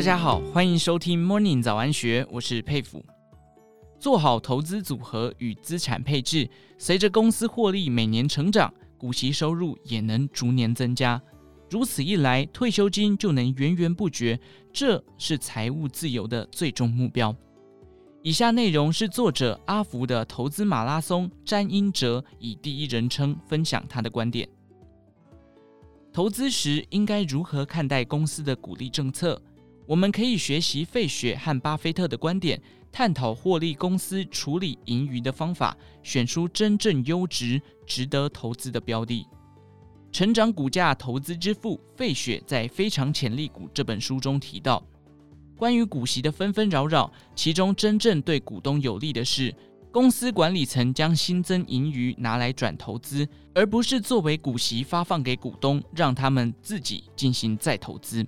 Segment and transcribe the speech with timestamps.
[0.00, 3.04] 大家好，欢迎收听 Morning 早安学，我是佩服。
[3.98, 6.48] 做好投资组合与资产配置，
[6.78, 11.20] 随着公司获利每年成长，股息收入也能逐年增加。
[11.68, 14.40] 如此一来，退休金就能源源不绝，
[14.72, 17.36] 这是财务自由的最终目标。
[18.22, 24.48] 以下内容是作者阿福的投资马拉松詹英哲以第一人称分享他的观点。
[26.10, 29.38] 投资时应该如何看待公司的股利政策？
[29.90, 32.62] 我们可以学习费雪和巴菲特的观点，
[32.92, 39.26] 探讨获利公司处理盈余的方法，选出真正优质、值得投资的标的。
[40.12, 44.80] 成长股价投资之父费雪在《非常潜力股》这本书中提到。
[45.56, 49.52] 关于股息的纷纷扰扰，其中真正对股东有利的是，
[49.90, 58.24] 公司管理层将新增盈余拿来转投资，而不是作为股息发放给股东，让他们自己进行再投资。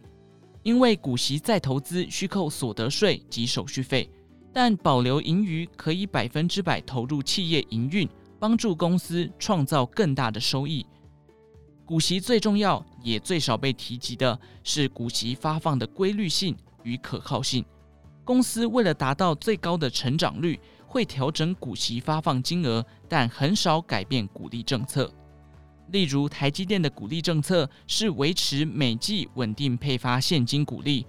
[0.63, 4.11] 因为股息再投资需扣所得税及手续费，
[4.53, 10.87] 但保留盈余可以百分之百投入企业营运，帮助公司创造更大的收益。
[11.85, 16.57] 股息最重要也最少被提及的是股息发放的规律性。
[16.85, 17.65] 与可靠性，
[18.25, 25.09] 公司为了达到最高的成长率，会调整股息发放金额，但很少改变股利政策。
[25.93, 31.07] 例如，台积电的股利政策是维持每季稳定配发现金股利，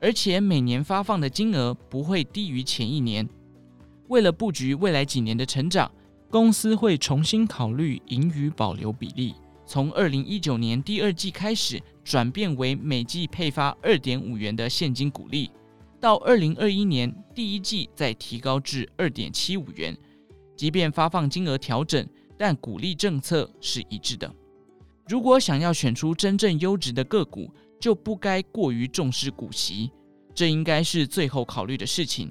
[0.00, 3.26] 而且每年发放的金额不会低于前一年。
[4.08, 5.90] 为了布局未来几年的成长，
[6.28, 9.34] 公司会重新考虑盈余保留比例。
[9.64, 15.50] 从二零一九年第二季开始，转变为每季配发二点五元的现金股利，
[16.00, 19.96] 到二零二一年第一季再提高至二点七五元。
[20.56, 22.04] 即便发放金额调整，
[22.38, 24.32] 但股利政策是一致的。
[25.08, 29.90] 如果想要选出真正优质的个股，就不该过于重视股息，
[30.34, 32.30] 这应该是最后考虑的事情。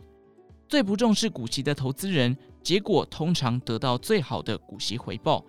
[0.70, 5.44] 最不重视股息的投资人，结果通常得到最好的股息回报。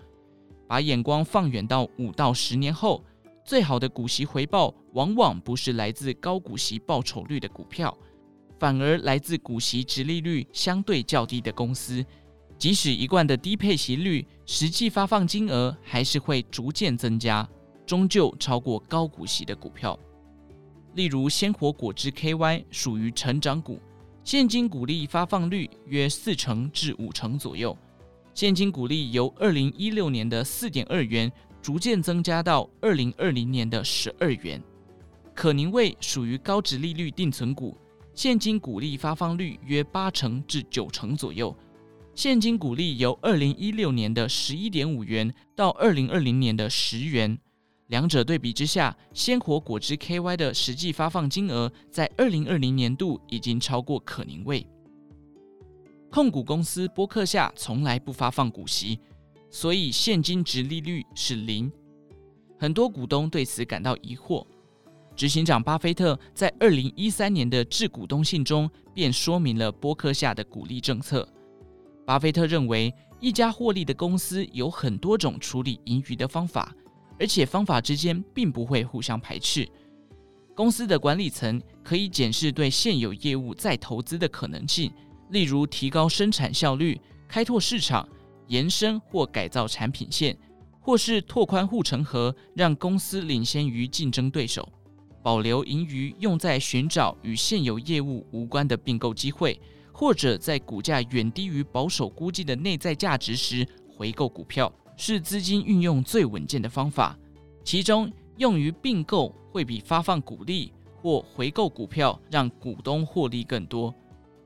[0.66, 3.04] 把眼光放远到五到十年后，
[3.44, 7.96] 最好的股息回报往往不是来自高股息报酬率的股票，
[8.58, 12.04] 反而来自股息殖利率相对较低的公司。
[12.58, 17.48] 即使一贯的低配息率，实际发放金额还是会逐渐增加，
[17.86, 19.96] 终究超过高股息的股票。
[20.94, 23.80] 例如，鲜活果汁 KY 属于成长股，
[24.24, 27.76] 现金股利发放率约四成至五成左右。
[28.34, 31.30] 现金股利由二零一六年的四点二元
[31.62, 34.60] 逐渐增加到二零二零年的十二元。
[35.32, 37.76] 可宁味属于高殖利率定存股，
[38.14, 41.56] 现金股利发放率约八成至九成左右。
[42.18, 47.38] 现金股利由二零一六年的十一点五元到二零二零年的十元。
[47.86, 54.66] 两者对比之下，鲜活果汁 KY 的实际发放金额在二零二零年度已经超过可宁味。
[56.10, 58.98] 控股公司波克夏从来不发放股息，
[59.48, 61.70] 所以现金殖利率是零。
[62.58, 64.44] 很多股东对此感到疑惑。
[65.14, 71.24] 执行长巴菲特在二零一三年的致股东信中便说明了波克夏的股利政策。
[72.08, 76.74] 巴菲特认为，一家获利的公司有很多种处理盈余的方法，
[77.20, 79.68] 而且方法之间并不会互相排斥。
[80.54, 84.90] 公司的管理层可以检视对现有业务再投资的可能性。
[85.28, 86.98] 例如，提高生产效率、
[87.28, 88.08] 开拓市场、
[88.46, 90.34] 延伸或改造产品线，
[90.80, 94.66] 或是拓宽护城河，让公司领先于竞争对手；
[95.22, 99.60] 保留盈余用在寻找与现有业务无关的并购机会，
[99.98, 107.18] 或者在股价远低于保守估计的内在价值时回购股票，是资金运用最稳健的方法。
[107.64, 110.72] 其中，用于并购会比发放股利
[111.02, 113.92] 或回购股票让股东获利更多。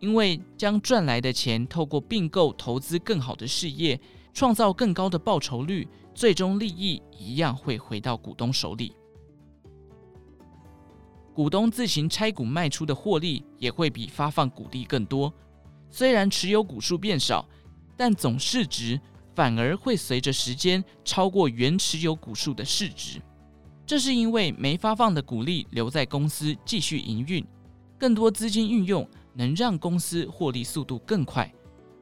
[0.00, 4.00] 因为将赚来的钱透过并购投资更好的事业，
[4.32, 8.94] 创造更高的报酬率，最终利益一样会回到股东手里。
[11.34, 15.32] 股东自行拆股卖出的获利也会比发放股利更多。
[15.90, 17.48] 虽然持有股数变少，
[17.96, 19.00] 但总市值
[19.34, 23.20] 反而会随着时间超过原持有股数的市值。
[23.86, 27.44] 这是因为没发放的股利留在公司继续营运，
[27.98, 29.08] 更多资金运用。
[29.34, 31.50] 能让公司获利速度更快，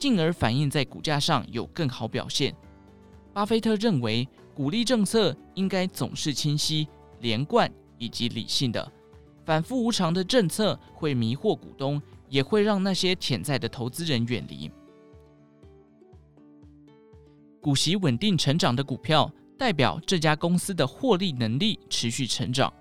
[0.00, 2.52] 进而反映在股价上有更好表现。
[3.32, 6.88] 巴菲特认为，股利政策应该总是清晰、
[7.20, 8.92] 连贯以及理性的。
[9.44, 14.70] 反复无常的政策会迷惑股东，也会让那些潜在的投资人远离。
[17.60, 22.72] 股息稳定成长的股票，代表这家公司的获利能力持续成长。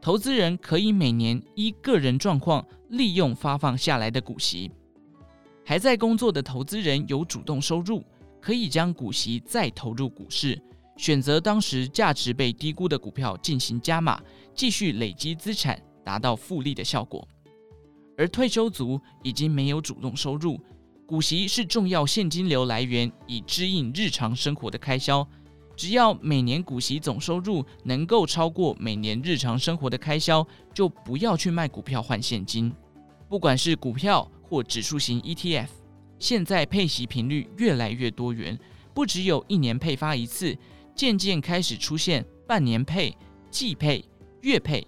[0.00, 4.70] 投资人可以每年依个人状况利用发放下来的股息。
[5.64, 8.02] 还在工作的投资人有主动收入，
[8.40, 10.60] 可以将股息再投入股市，
[10.96, 14.20] 选择当时价值被低估的股票进行加码，
[14.54, 17.28] 继续累积资产，达到复利的效果。
[18.16, 20.58] 而退休族已经没有主动收入，
[21.04, 25.28] 股息是重要现金流来源，以支应日常生活的开销。
[25.76, 32.72] 只要每年股息总收入能够超过每年日常生活的开销，就不要去卖股票换现金。
[33.28, 35.68] 不管是股票或指数型 ETF，
[36.18, 38.58] 现在配息频率越来越多元，
[38.94, 40.56] 不只有一年配发一次，
[40.94, 43.14] 渐渐开始出现半年配、
[43.50, 44.02] 季配、
[44.40, 44.86] 月配。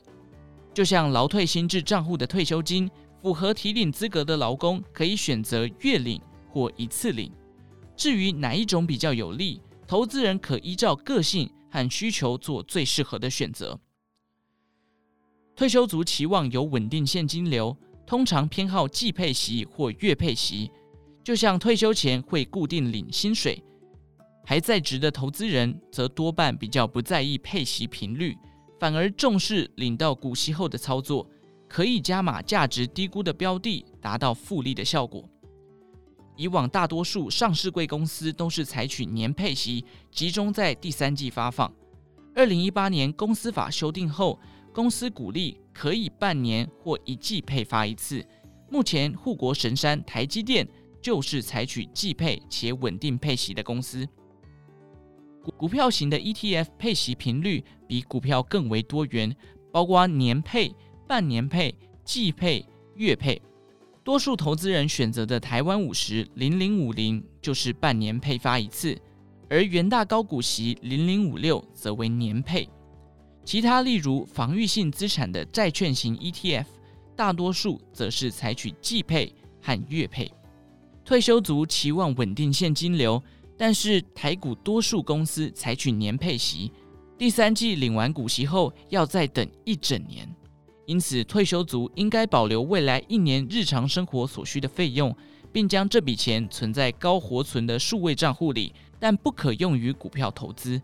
[0.81, 2.91] 就像劳退新制账户的退休金。
[3.21, 6.19] 符合提领资格的劳工可以选择月领
[6.49, 7.31] 或一次领。
[7.94, 13.79] 至于哪一种比较有利，投资人可依照个性和需求做最适合的选择。
[15.55, 17.76] 退休族期望有稳定现金流，
[18.06, 20.71] 通常偏好季配息或月配息，
[21.23, 23.62] 就像退休前会固定领薪水。
[24.47, 28.35] 还在职的投资人则多半比较不在意配息频率，
[28.81, 31.25] 反而重视领到股息后的操作。
[31.69, 35.25] 可以加码价值低估的标的，达到复利的效果。
[36.37, 41.73] 以往大多数上市柜公司都是采取年配息，集中在第三季发放。
[42.35, 44.37] 二零一八年公司法修订后，
[44.73, 48.26] 公司股利可以半年或一季配发一次。
[48.69, 50.67] 目前护国神山台积电
[51.00, 54.05] 就是采取季配且稳定配息的公司。
[55.57, 59.35] 股票型的 ETF 配息频率比股票更为多元，
[59.73, 60.75] 包括年配。
[61.09, 62.65] 半年配、季配、
[62.95, 63.43] 月配，
[64.05, 68.97] 多数投资人选择的台湾五十零零五零就是半年配发一次，
[69.49, 72.69] 而元大高股息零零五六则为年配。
[73.45, 76.67] 其他例如防御性资产的债券型 ETF，
[77.17, 80.33] 大多数则是采取季配和月配。
[81.05, 83.21] 退休族期望稳定现金流，
[83.61, 86.73] 但是台股多数公司采取年配息，
[87.19, 90.27] 第三季领完股息后要再等一整年。
[90.87, 95.15] 因此，退休族应该保留未来一年日常生活所需的费用，
[95.53, 100.81] 并将这笔钱存在高活存的数位账户里，但不可用于股票投资。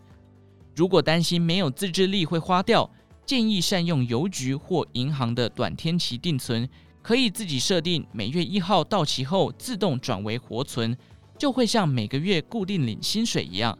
[0.75, 2.87] 如果担心没有自制力会花掉，
[3.25, 6.69] 建议善用邮局或银行的短天期定存，
[7.01, 10.95] 可以自己设定每月一号到期后自动转为活存，
[11.37, 13.77] 就会像每个月固定领薪水一样。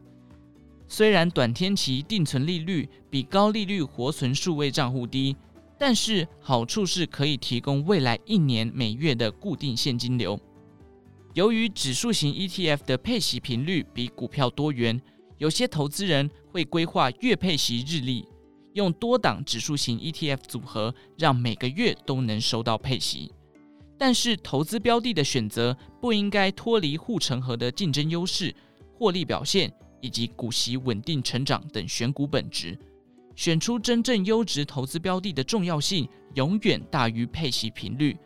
[0.88, 5.36] 虽然短天期定存利率比高利率活存数位账户低。
[5.80, 10.40] 但是好处是可以提供未来一年每月的固定现金流。
[11.36, 15.00] 由于指数型 ETF 的配息频率比股票多元，
[15.38, 18.28] 有些投资人会规划月配息日历，
[18.74, 23.32] 用多档指数型 ETF 组合，让每个月都能收到配息。
[23.98, 28.56] 但是投资标的的选择不应该脱离护城河的竞争优势、
[28.94, 29.72] 获利表现
[30.02, 32.78] 以及股息稳定成长等选股本质。
[33.36, 38.18] 选出真正优质投资标的的重要性永远大于配息频率，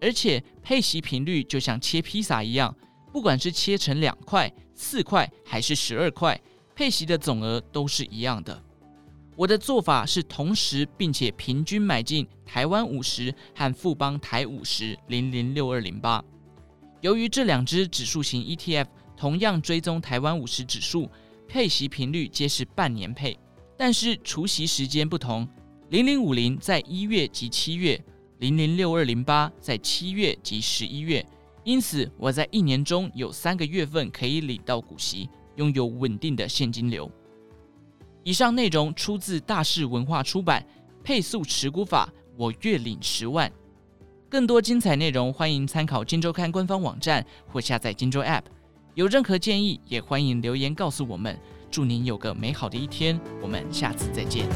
[0.00, 2.74] 而且配息频率就像切披萨一样，
[3.12, 6.40] 不管是切成两块、四块还是十二块，
[6.74, 8.62] 配息的总额都是一样的。
[9.36, 16.24] 我的做法是同时并且平均买进台湾五十和富邦台五十零零六二零八。
[17.00, 18.86] 由于这两只指数型 ETF
[19.16, 21.10] 同样追踪台湾五十指数，
[21.48, 23.36] 配息频率皆是半年配。
[23.76, 25.48] 但是除息时间不同，
[25.90, 28.00] 零零五零在一月及七月，
[28.38, 31.26] 零零六二零八在七月及十一月，
[31.64, 37.10] 因此我在一年中有三个月份可以领到股息，拥有稳定的现金流。
[38.24, 40.64] 以上内容出自大是文化出版
[41.04, 43.52] 《配速持股法》，我月领十万。
[44.30, 48.40] 更多精彩内容，欢迎参考《金周刊》官方网站或下载《金周 App》。
[48.94, 51.38] 有任何建议，也欢迎留言告诉我们。
[51.70, 54.48] 祝您有个美好的一天，我们下次再见。